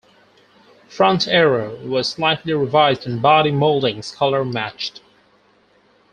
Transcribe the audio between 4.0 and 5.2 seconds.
colour matched.